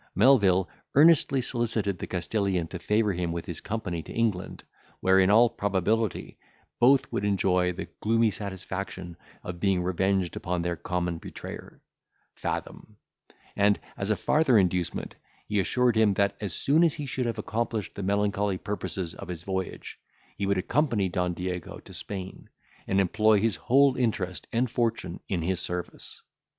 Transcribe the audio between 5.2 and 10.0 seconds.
all probability, both would enjoy the gloomy satisfaction of being